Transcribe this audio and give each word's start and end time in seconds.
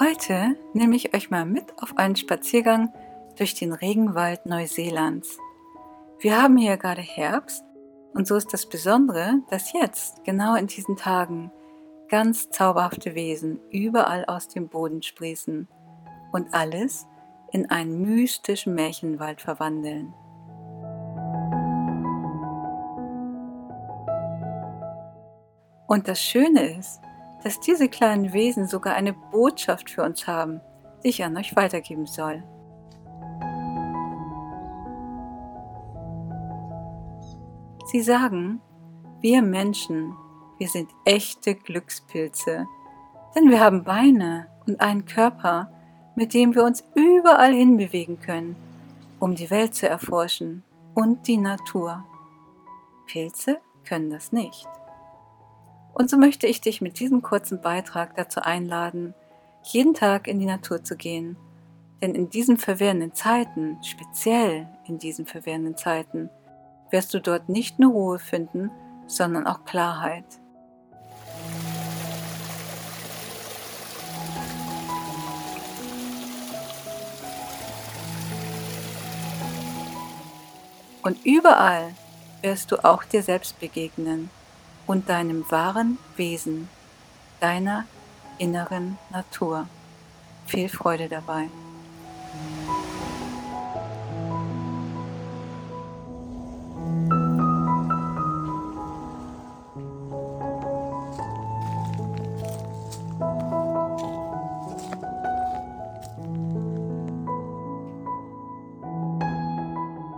Heute 0.00 0.54
nehme 0.74 0.94
ich 0.94 1.12
euch 1.12 1.28
mal 1.28 1.44
mit 1.44 1.82
auf 1.82 1.98
einen 1.98 2.14
Spaziergang 2.14 2.92
durch 3.36 3.54
den 3.54 3.72
Regenwald 3.72 4.46
Neuseelands. 4.46 5.38
Wir 6.20 6.40
haben 6.40 6.56
hier 6.56 6.76
gerade 6.76 7.00
Herbst 7.00 7.64
und 8.14 8.24
so 8.24 8.36
ist 8.36 8.52
das 8.52 8.68
Besondere, 8.68 9.42
dass 9.50 9.72
jetzt, 9.72 10.22
genau 10.22 10.54
in 10.54 10.68
diesen 10.68 10.96
Tagen, 10.96 11.50
ganz 12.08 12.48
zauberhafte 12.50 13.16
Wesen 13.16 13.58
überall 13.72 14.24
aus 14.26 14.46
dem 14.46 14.68
Boden 14.68 15.02
sprießen 15.02 15.66
und 16.30 16.54
alles 16.54 17.08
in 17.50 17.68
einen 17.68 18.00
mystischen 18.00 18.76
Märchenwald 18.76 19.40
verwandeln. 19.40 20.14
Und 25.88 26.06
das 26.06 26.22
Schöne 26.22 26.78
ist, 26.78 27.00
dass 27.42 27.60
diese 27.60 27.88
kleinen 27.88 28.32
Wesen 28.32 28.66
sogar 28.66 28.94
eine 28.94 29.12
Botschaft 29.12 29.90
für 29.90 30.02
uns 30.02 30.26
haben, 30.26 30.60
die 31.02 31.08
ich 31.08 31.24
an 31.24 31.36
euch 31.36 31.54
weitergeben 31.56 32.06
soll. 32.06 32.42
Sie 37.86 38.02
sagen, 38.02 38.60
wir 39.20 39.42
Menschen, 39.42 40.14
wir 40.58 40.68
sind 40.68 40.90
echte 41.04 41.54
Glückspilze, 41.54 42.66
denn 43.34 43.50
wir 43.50 43.60
haben 43.60 43.84
Beine 43.84 44.48
und 44.66 44.80
einen 44.80 45.06
Körper, 45.06 45.72
mit 46.14 46.34
dem 46.34 46.54
wir 46.54 46.64
uns 46.64 46.84
überall 46.94 47.54
hinbewegen 47.54 48.20
können, 48.20 48.56
um 49.20 49.34
die 49.34 49.50
Welt 49.50 49.74
zu 49.74 49.88
erforschen 49.88 50.64
und 50.94 51.28
die 51.28 51.36
Natur. 51.36 52.04
Pilze 53.06 53.58
können 53.84 54.10
das 54.10 54.32
nicht. 54.32 54.68
Und 55.98 56.08
so 56.08 56.16
möchte 56.16 56.46
ich 56.46 56.60
dich 56.60 56.80
mit 56.80 57.00
diesem 57.00 57.22
kurzen 57.22 57.60
Beitrag 57.60 58.14
dazu 58.14 58.40
einladen, 58.40 59.14
jeden 59.64 59.94
Tag 59.94 60.28
in 60.28 60.38
die 60.38 60.46
Natur 60.46 60.84
zu 60.84 60.96
gehen. 60.96 61.36
Denn 62.00 62.14
in 62.14 62.30
diesen 62.30 62.56
verwirrenden 62.56 63.14
Zeiten, 63.14 63.78
speziell 63.82 64.68
in 64.86 64.98
diesen 64.98 65.26
verwirrenden 65.26 65.76
Zeiten, 65.76 66.30
wirst 66.92 67.12
du 67.14 67.20
dort 67.20 67.48
nicht 67.48 67.80
nur 67.80 67.90
Ruhe 67.90 68.18
finden, 68.20 68.70
sondern 69.08 69.48
auch 69.48 69.64
Klarheit. 69.64 70.24
Und 81.02 81.26
überall 81.26 81.92
wirst 82.42 82.70
du 82.70 82.84
auch 82.84 83.02
dir 83.02 83.24
selbst 83.24 83.58
begegnen 83.58 84.30
und 84.88 85.08
deinem 85.08 85.48
wahren 85.50 85.98
Wesen, 86.16 86.68
deiner 87.38 87.84
inneren 88.38 88.98
Natur. 89.10 89.68
Viel 90.46 90.68
Freude 90.68 91.08
dabei. 91.08 91.48